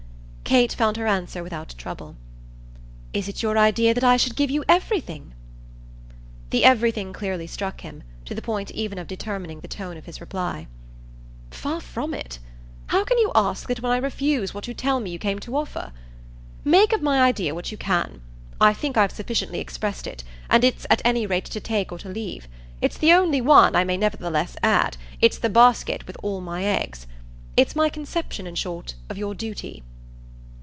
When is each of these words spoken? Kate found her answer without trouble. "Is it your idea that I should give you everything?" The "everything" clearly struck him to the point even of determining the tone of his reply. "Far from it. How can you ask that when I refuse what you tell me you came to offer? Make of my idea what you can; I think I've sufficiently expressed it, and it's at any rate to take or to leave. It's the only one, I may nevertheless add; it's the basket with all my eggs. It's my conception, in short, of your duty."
Kate 0.43 0.73
found 0.73 0.97
her 0.97 1.07
answer 1.07 1.41
without 1.43 1.73
trouble. 1.77 2.17
"Is 3.13 3.29
it 3.29 3.41
your 3.41 3.57
idea 3.57 3.93
that 3.93 4.03
I 4.03 4.17
should 4.17 4.35
give 4.35 4.49
you 4.51 4.65
everything?" 4.67 5.31
The 6.49 6.65
"everything" 6.65 7.13
clearly 7.13 7.47
struck 7.47 7.79
him 7.79 8.03
to 8.25 8.35
the 8.35 8.41
point 8.41 8.69
even 8.71 8.97
of 8.97 9.07
determining 9.07 9.61
the 9.61 9.69
tone 9.69 9.95
of 9.95 10.03
his 10.07 10.19
reply. 10.19 10.67
"Far 11.51 11.79
from 11.79 12.13
it. 12.13 12.39
How 12.87 13.05
can 13.05 13.17
you 13.19 13.31
ask 13.33 13.69
that 13.69 13.81
when 13.81 13.93
I 13.93 13.97
refuse 13.97 14.53
what 14.53 14.67
you 14.67 14.73
tell 14.73 14.99
me 14.99 15.11
you 15.11 15.19
came 15.19 15.39
to 15.39 15.55
offer? 15.55 15.93
Make 16.65 16.91
of 16.91 17.01
my 17.01 17.21
idea 17.21 17.55
what 17.55 17.71
you 17.71 17.77
can; 17.77 18.19
I 18.59 18.73
think 18.73 18.97
I've 18.97 19.13
sufficiently 19.13 19.61
expressed 19.61 20.05
it, 20.05 20.25
and 20.49 20.65
it's 20.65 20.85
at 20.89 21.01
any 21.05 21.25
rate 21.25 21.45
to 21.45 21.61
take 21.61 21.93
or 21.93 21.99
to 21.99 22.09
leave. 22.09 22.49
It's 22.81 22.97
the 22.97 23.13
only 23.13 23.39
one, 23.39 23.73
I 23.73 23.85
may 23.85 23.95
nevertheless 23.95 24.57
add; 24.61 24.97
it's 25.21 25.37
the 25.37 25.49
basket 25.49 26.05
with 26.05 26.17
all 26.21 26.41
my 26.41 26.65
eggs. 26.65 27.07
It's 27.55 27.73
my 27.73 27.87
conception, 27.87 28.45
in 28.45 28.55
short, 28.55 28.95
of 29.09 29.17
your 29.17 29.33
duty." 29.33 29.83